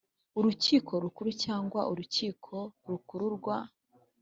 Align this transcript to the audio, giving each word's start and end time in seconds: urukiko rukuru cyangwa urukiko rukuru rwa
urukiko 0.39 0.91
rukuru 1.03 1.29
cyangwa 1.43 1.79
urukiko 1.91 2.55
rukuru 2.89 3.25
rwa 3.35 3.57